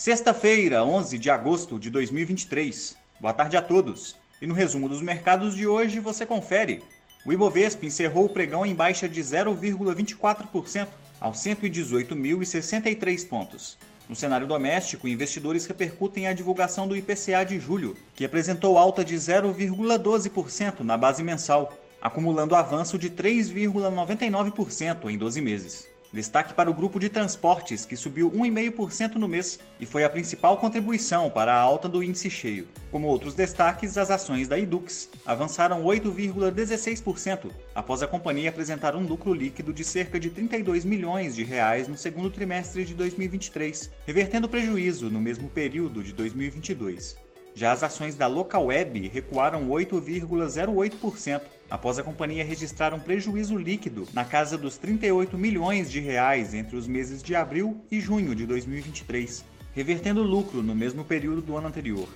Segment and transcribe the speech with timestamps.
[0.00, 2.96] Sexta-feira, 11 de agosto de 2023.
[3.20, 4.16] Boa tarde a todos.
[4.40, 6.82] E no resumo dos mercados de hoje você confere.
[7.26, 10.88] O Ibovespa encerrou o pregão em baixa de 0,24%
[11.20, 13.76] aos 118.063 pontos.
[14.08, 19.16] No cenário doméstico, investidores repercutem a divulgação do IPCA de julho, que apresentou alta de
[19.16, 25.99] 0,12% na base mensal, acumulando avanço de 3,99% em 12 meses.
[26.12, 30.56] Destaque para o grupo de transportes, que subiu 1,5% no mês e foi a principal
[30.56, 32.66] contribuição para a alta do índice cheio.
[32.90, 39.32] Como outros destaques, as ações da Edux avançaram 8,16% após a companhia apresentar um lucro
[39.32, 45.08] líquido de cerca de 32 milhões de reais no segundo trimestre de 2023, revertendo prejuízo
[45.08, 47.29] no mesmo período de 2022.
[47.54, 54.24] Já as ações da Localweb recuaram 8,08% após a companhia registrar um prejuízo líquido na
[54.24, 59.44] casa dos 38 milhões de reais entre os meses de abril e junho de 2023,
[59.74, 62.08] revertendo lucro no mesmo período do ano anterior.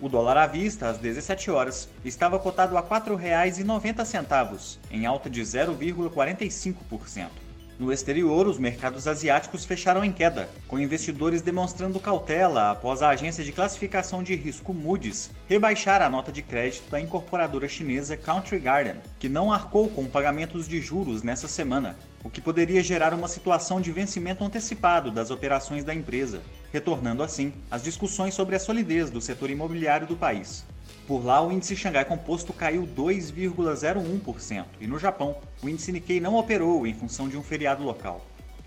[0.00, 5.40] O dólar à vista, às 17 horas, estava cotado a R$ 4,90, em alta de
[5.40, 7.43] 0,45%.
[7.76, 13.42] No exterior, os mercados asiáticos fecharam em queda, com investidores demonstrando cautela após a agência
[13.42, 18.96] de classificação de risco Moody's rebaixar a nota de crédito da incorporadora chinesa Country Garden,
[19.18, 23.80] que não arcou com pagamentos de juros nessa semana, o que poderia gerar uma situação
[23.80, 29.20] de vencimento antecipado das operações da empresa, retornando assim as discussões sobre a solidez do
[29.20, 30.64] setor imobiliário do país.
[31.06, 36.36] Por lá, o índice Xangai Composto caiu 2,01% e no Japão, o índice Nikkei não
[36.36, 38.24] operou em função de um feriado local.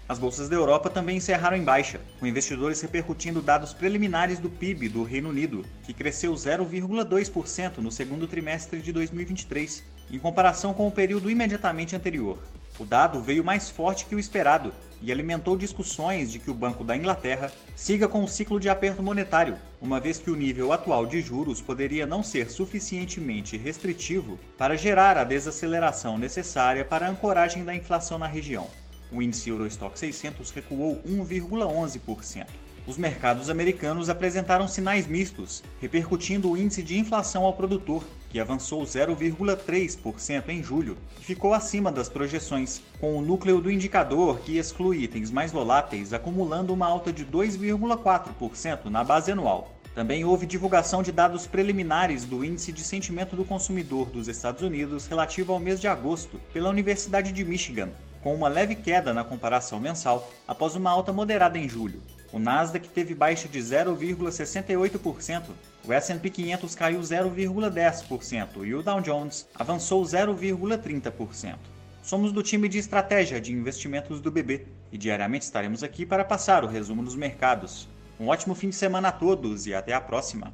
[0.08, 4.88] As bolsas da Europa também encerraram em baixa, com investidores repercutindo dados preliminares do PIB
[4.88, 10.92] do Reino Unido, que cresceu 0,2% no segundo trimestre de 2023, em comparação com o
[10.92, 12.38] período imediatamente anterior.
[12.78, 16.84] O dado veio mais forte que o esperado e alimentou discussões de que o Banco
[16.84, 21.06] da Inglaterra siga com o ciclo de aperto monetário, uma vez que o nível atual
[21.06, 27.64] de juros poderia não ser suficientemente restritivo para gerar a desaceleração necessária para a ancoragem
[27.64, 28.68] da inflação na região.
[29.12, 32.48] O índice Eurostock 600 recuou 1,11%.
[32.88, 38.82] Os mercados americanos apresentaram sinais mistos, repercutindo o índice de inflação ao produtor, que avançou
[38.84, 45.00] 0,3% em julho e ficou acima das projeções, com o núcleo do indicador que exclui
[45.04, 49.76] itens mais voláteis acumulando uma alta de 2,4% na base anual.
[49.94, 55.08] Também houve divulgação de dados preliminares do Índice de Sentimento do Consumidor dos Estados Unidos
[55.08, 57.90] relativo ao mês de agosto pela Universidade de Michigan,
[58.24, 62.02] com uma leve queda na comparação mensal após uma alta moderada em julho.
[62.32, 65.44] O Nasdaq teve baixa de 0,68%,
[65.86, 71.56] o S&P 500 caiu 0,10% e o Dow Jones avançou 0,30%.
[72.02, 76.64] Somos do time de estratégia de investimentos do BB e diariamente estaremos aqui para passar
[76.64, 77.88] o resumo dos mercados.
[78.20, 80.54] Um ótimo fim de semana a todos e até a próxima!